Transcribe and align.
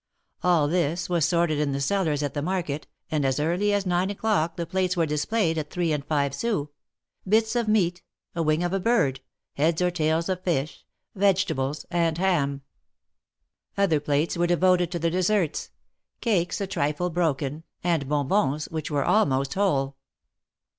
All 0.41 0.67
this 0.67 1.09
was 1.11 1.25
sorted 1.25 1.59
in 1.59 1.73
the 1.73 1.79
cellars 1.79 2.23
at 2.23 2.33
the 2.33 2.41
market, 2.41 2.87
and 3.11 3.23
as 3.23 3.39
early 3.39 3.71
as 3.71 3.85
nine 3.85 4.09
o'clock, 4.09 4.55
the 4.55 4.65
plates 4.65 4.97
were 4.97 5.05
displayed 5.05 5.59
at 5.59 5.69
three 5.69 5.91
and 5.93 6.03
five 6.03 6.33
sous— 6.33 6.69
bits 7.29 7.55
of 7.55 7.67
meat, 7.67 8.01
a 8.33 8.41
wing 8.41 8.63
of 8.63 8.73
a 8.73 8.79
bird, 8.79 9.19
heads 9.53 9.79
or 9.79 9.91
tails 9.91 10.27
of 10.27 10.43
fish, 10.43 10.83
vegetables, 11.13 11.85
and 11.91 12.17
ham. 12.17 12.63
Other 13.77 13.99
plates 13.99 14.35
were 14.35 14.47
devoted 14.47 14.89
to 14.89 14.97
the 14.97 15.11
desserts— 15.11 15.69
cakes 16.19 16.59
a 16.59 16.65
trifle 16.65 17.11
broken, 17.11 17.61
and 17.83 18.09
bon 18.09 18.27
bons, 18.27 18.67
which 18.69 18.89
were 18.89 19.05
almost 19.05 19.53
whole. 19.53 19.97